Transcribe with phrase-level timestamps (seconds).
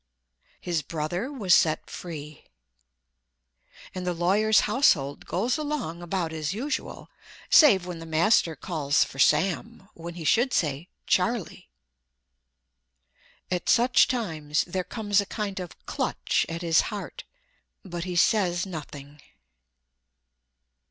[0.59, 2.45] His brother was set free.
[3.93, 7.11] And the lawyer's household goes along about as usual,
[7.51, 11.69] save when the master calls for "Sam," when he should say, "Charlie."
[13.51, 17.23] At such times there comes a kind of clutch at his heart,
[17.85, 19.21] but he says nothing.